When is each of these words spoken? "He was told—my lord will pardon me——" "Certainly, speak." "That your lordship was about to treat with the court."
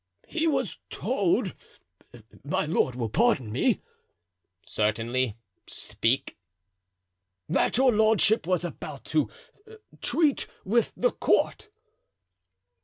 "He 0.27 0.47
was 0.47 0.79
told—my 0.89 2.65
lord 2.65 2.95
will 2.95 3.07
pardon 3.09 3.51
me——" 3.51 3.81
"Certainly, 4.65 5.37
speak." 5.67 6.37
"That 7.47 7.77
your 7.77 7.93
lordship 7.93 8.47
was 8.47 8.65
about 8.65 9.05
to 9.13 9.29
treat 10.01 10.47
with 10.65 10.91
the 10.97 11.11
court." 11.11 11.69